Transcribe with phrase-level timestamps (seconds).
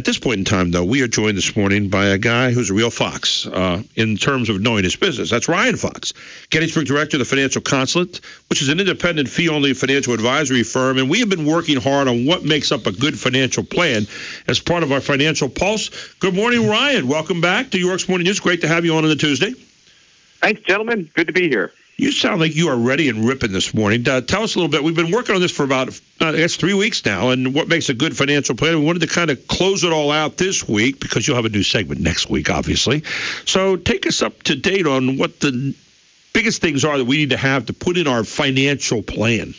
[0.00, 2.70] At this point in time, though, we are joined this morning by a guy who's
[2.70, 5.28] a real fox uh, in terms of knowing his business.
[5.28, 6.14] That's Ryan Fox,
[6.48, 8.18] Gettysburg Director of the Financial Consulate,
[8.48, 10.96] which is an independent fee only financial advisory firm.
[10.96, 14.06] And we have been working hard on what makes up a good financial plan
[14.48, 15.90] as part of our Financial Pulse.
[16.14, 17.06] Good morning, Ryan.
[17.06, 18.40] Welcome back to York's Morning News.
[18.40, 19.52] Great to have you on on the Tuesday.
[20.40, 21.10] Thanks, gentlemen.
[21.12, 21.74] Good to be here.
[22.00, 24.08] You sound like you are ready and ripping this morning.
[24.08, 24.82] Uh, tell us a little bit.
[24.82, 27.68] We've been working on this for about, uh, I guess, three weeks now, and what
[27.68, 28.78] makes a good financial plan.
[28.78, 31.50] We wanted to kind of close it all out this week because you'll have a
[31.50, 33.02] new segment next week, obviously.
[33.44, 35.74] So take us up to date on what the
[36.32, 39.52] biggest things are that we need to have to put in our financial plan.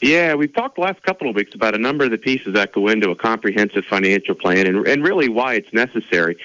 [0.00, 2.70] Yeah, we've talked the last couple of weeks about a number of the pieces that
[2.70, 6.36] go into a comprehensive financial plan and, and really why it's necessary.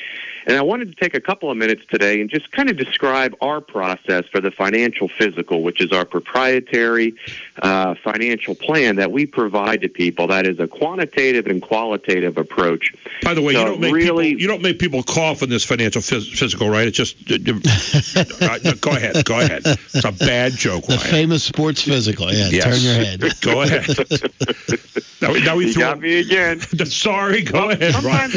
[0.46, 3.36] And I wanted to take a couple of minutes today and just kind of describe
[3.42, 7.16] our process for the financial physical, which is our proprietary
[7.62, 10.28] uh, financial plan that we provide to people.
[10.28, 12.94] That is a quantitative and qualitative approach.
[13.22, 15.50] By the way, so you, don't make really, people, you don't make people cough in
[15.50, 16.88] this financial phys- physical, right?
[16.88, 17.38] It's just uh,
[18.82, 19.62] go ahead, go ahead.
[19.66, 20.86] It's a bad joke.
[20.86, 21.12] The Ryan.
[21.12, 22.32] famous sports physical.
[22.32, 22.64] Yeah, yes.
[22.64, 23.20] turn your head.
[23.42, 23.88] go ahead.
[25.22, 26.60] now, now we you got me again.
[26.86, 28.32] Sorry, go well, ahead, Ryan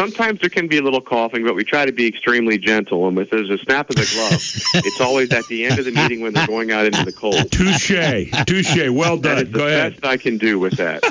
[0.00, 3.06] sometimes there can be a little coughing, but we try to be extremely gentle.
[3.06, 5.90] And with there's a snap of the glove, it's always at the end of the
[5.90, 7.52] meeting when they're going out into the cold.
[7.52, 8.88] Touche, touche.
[8.88, 9.36] Well done.
[9.36, 10.04] That is the Go best ahead.
[10.04, 11.04] I can do with that.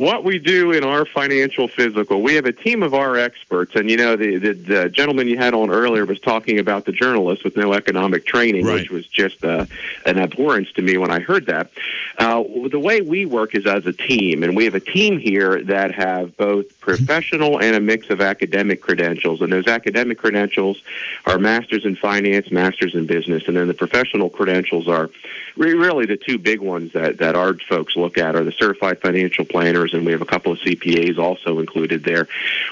[0.00, 3.74] what we do in our financial physical, we have a team of our experts.
[3.74, 6.92] And, you know, the, the, the gentleman you had on earlier was talking about the
[6.92, 8.74] journalist with no economic training, right.
[8.74, 9.66] which was just uh,
[10.06, 11.70] an abhorrence to me when I heard that.
[12.16, 15.62] Uh, the way we work is as a team, and we have a team here
[15.64, 19.40] that have both professional and a mix of academic credentials.
[19.40, 20.82] And those academic credentials
[21.26, 25.10] are masters in finance, masters in business, and then the professional credentials are
[25.56, 29.44] really the two big ones that, that our folks look at are the certified financial
[29.44, 32.28] planners and we have a couple of CPAs also included there.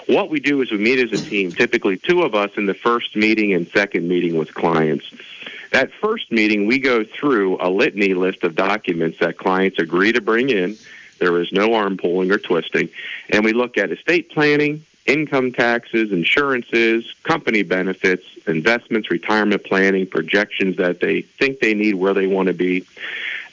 [0.06, 2.74] What we do is we meet as a team, typically two of us in the
[2.74, 5.10] first meeting and second meeting with clients.
[5.70, 10.20] That first meeting, we go through a litany list of documents that clients agree to
[10.20, 10.78] bring in.
[11.19, 12.88] There is no arm pulling or twisting.
[13.28, 20.76] And we look at estate planning, income taxes, insurances, company benefits, investments, retirement planning, projections
[20.76, 22.86] that they think they need, where they want to be.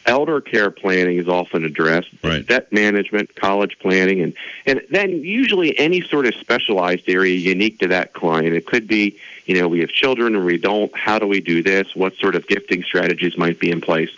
[0.05, 2.45] Elder care planning is often addressed, right.
[2.45, 4.33] debt management, college planning, and,
[4.67, 8.53] and then usually any sort of specialized area unique to that client.
[8.53, 9.17] It could be,
[9.47, 10.95] you know, we have children or we don't.
[10.95, 11.95] How do we do this?
[11.95, 14.11] What sort of gifting strategies might be in place?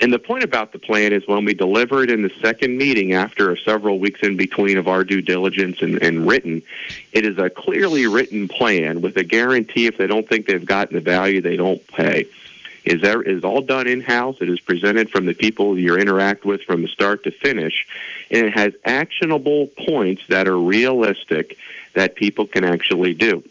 [0.00, 3.12] And the point about the plan is when we deliver it in the second meeting
[3.12, 6.62] after several weeks in between of our due diligence and, and written,
[7.12, 10.94] it is a clearly written plan with a guarantee if they don't think they've gotten
[10.94, 12.26] the value, they don't pay
[12.84, 14.38] is there is all done in house.
[14.40, 17.86] It is presented from the people you interact with from the start to finish,
[18.30, 21.56] and it has actionable points that are realistic
[21.94, 23.44] that people can actually do.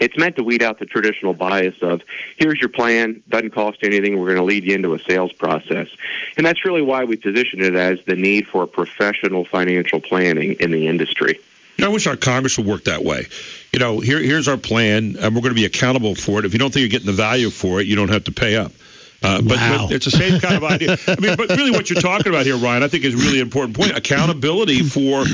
[0.00, 2.02] It's meant to weed out the traditional bias of
[2.36, 5.88] here's your plan, doesn't cost anything, we're going to lead you into a sales process.
[6.36, 10.70] And that's really why we position it as the need for professional financial planning in
[10.70, 11.38] the industry.
[11.82, 13.26] I wish our Congress would work that way.
[13.72, 16.44] You know, here, here's our plan, and we're going to be accountable for it.
[16.44, 18.56] If you don't think you're getting the value for it, you don't have to pay
[18.56, 18.72] up.
[19.24, 19.86] Uh, but, wow.
[19.86, 20.98] but, it's the same kind of idea.
[21.08, 23.40] I mean, but really, what you're talking about here, Ryan, I think is a really
[23.40, 23.96] important point.
[23.96, 25.24] Accountability for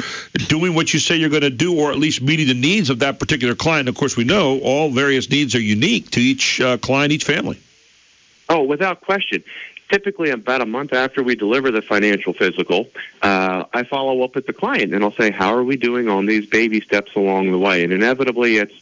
[0.47, 3.01] doing what you say you're going to do, or at least meeting the needs of
[3.01, 3.89] that particular client.
[3.89, 7.59] Of course, we know all various needs are unique to each uh, client, each family.
[8.49, 9.43] Oh, without question
[9.91, 12.89] typically about a month after we deliver the financial physical,
[13.23, 16.27] uh, I follow up with the client and I'll say, how are we doing on
[16.27, 17.83] these baby steps along the way?
[17.83, 18.75] And inevitably it's,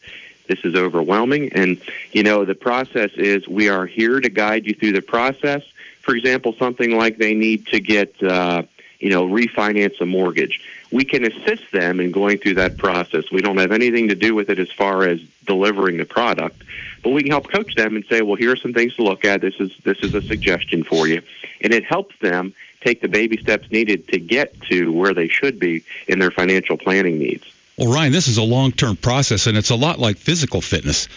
[0.49, 1.53] this is overwhelming.
[1.53, 1.81] And,
[2.13, 5.63] you know, the process is we are here to guide you through the process.
[6.01, 8.63] For example, something like they need to get, uh,
[8.99, 10.61] you know, refinance a mortgage.
[10.91, 13.31] We can assist them in going through that process.
[13.31, 16.65] We don't have anything to do with it as far as delivering the product,
[17.03, 19.25] but we can help coach them and say, well, here are some things to look
[19.25, 19.43] at.
[19.43, 21.21] This is this is a suggestion for you,
[21.61, 25.59] and it helps them take the baby steps needed to get to where they should
[25.59, 27.45] be in their financial planning needs.
[27.79, 31.09] Well, Ryan, this is a long-term process, and it's a lot like physical fitness.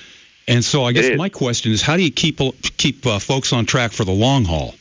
[0.48, 2.40] And so, I guess my question is, how do you keep
[2.78, 4.76] keep uh, folks on track for the long haul?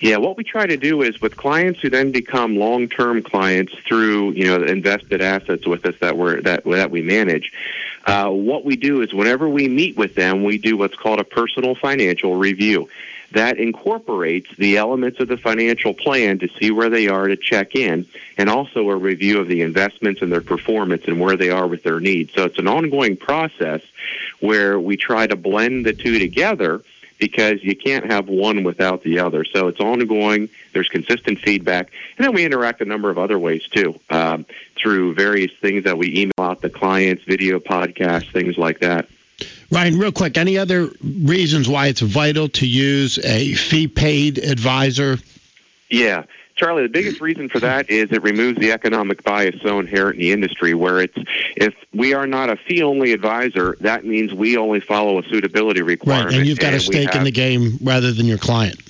[0.00, 4.32] Yeah, what we try to do is with clients who then become long-term clients through
[4.32, 7.52] you know invested assets with us that we that that we manage.
[8.04, 11.24] Uh, what we do is whenever we meet with them, we do what's called a
[11.24, 12.88] personal financial review.
[13.32, 17.74] That incorporates the elements of the financial plan to see where they are to check
[17.74, 18.06] in,
[18.38, 21.82] and also a review of the investments and their performance and where they are with
[21.82, 22.32] their needs.
[22.32, 23.82] So it's an ongoing process
[24.40, 26.82] where we try to blend the two together
[27.18, 29.44] because you can't have one without the other.
[29.44, 30.48] So it's ongoing.
[30.72, 34.46] There's consistent feedback, and then we interact a number of other ways too, um,
[34.76, 39.08] through various things that we email out the clients, video podcasts, things like that.
[39.70, 45.18] Ryan, real quick, any other reasons why it's vital to use a fee paid advisor?
[45.90, 46.24] Yeah.
[46.56, 50.22] Charlie, the biggest reason for that is it removes the economic bias so inherent in
[50.22, 51.16] the industry, where it's
[51.56, 55.82] if we are not a fee only advisor, that means we only follow a suitability
[55.82, 56.30] requirement.
[56.30, 58.80] Right, and you've got a stake have, in the game rather than your client.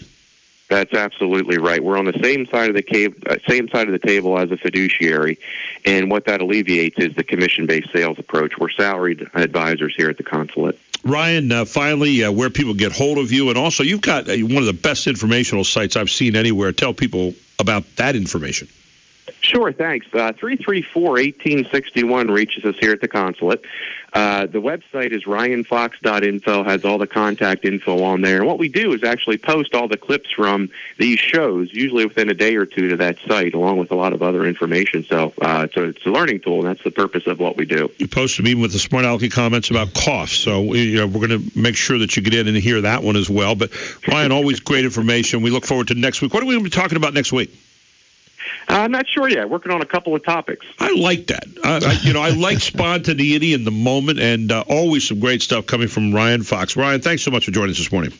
[0.69, 1.83] That's absolutely right.
[1.83, 4.51] We're on the same side of the cave, uh, same side of the table as
[4.51, 5.39] a fiduciary,
[5.85, 8.59] and what that alleviates is the commission-based sales approach.
[8.59, 10.79] We're salaried advisors here at the consulate.
[11.05, 14.37] Ryan, uh, finally, uh, where people get hold of you, and also you've got uh,
[14.37, 16.73] one of the best informational sites I've seen anywhere.
[16.73, 18.69] Tell people about that information.
[19.49, 20.07] Sure, thanks.
[20.13, 23.65] Uh, 334-1861 reaches us here at the consulate.
[24.13, 28.37] Uh, the website is ryanfox.info, has all the contact info on there.
[28.39, 30.69] And what we do is actually post all the clips from
[30.99, 34.13] these shows, usually within a day or two to that site, along with a lot
[34.13, 35.03] of other information.
[35.05, 37.91] So, uh, it's a learning tool, and that's the purpose of what we do.
[37.97, 40.29] You post them even with the smart alecky comments about cough.
[40.29, 43.03] So you know, we're going to make sure that you get in and hear that
[43.03, 43.55] one as well.
[43.55, 43.71] But
[44.07, 45.41] Ryan, always great information.
[45.41, 46.35] We look forward to next week.
[46.35, 47.59] What are we going to be talking about next week?
[48.69, 49.49] Uh, I'm not sure yet.
[49.49, 50.67] Working on a couple of topics.
[50.79, 51.45] I like that.
[51.65, 55.43] I, I, you know, I like spontaneity in the moment, and uh, always some great
[55.43, 56.77] stuff coming from Ryan Fox.
[56.77, 58.13] Ryan, thanks so much for joining us this morning.